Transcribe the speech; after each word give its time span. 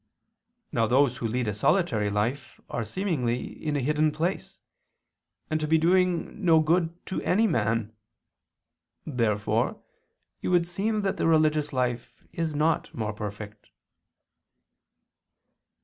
Now 0.71 0.87
those 0.87 1.17
who 1.17 1.27
lead 1.27 1.47
a 1.47 1.53
solitary 1.53 2.09
life 2.09 2.59
are 2.71 2.83
seemingly 2.83 3.45
in 3.63 3.75
a 3.75 3.79
hidden 3.81 4.11
place, 4.11 4.57
and 5.47 5.59
to 5.59 5.67
be 5.67 5.77
doing 5.77 6.43
no 6.43 6.59
good 6.59 7.05
to 7.05 7.21
any 7.21 7.45
man. 7.45 7.95
Therefore 9.05 9.79
it 10.41 10.47
would 10.47 10.65
seem 10.65 11.03
that 11.03 11.17
their 11.17 11.27
religious 11.27 11.71
life 11.71 12.23
is 12.31 12.55
not 12.55 12.91
more 12.95 13.13
perfect. 13.13 13.69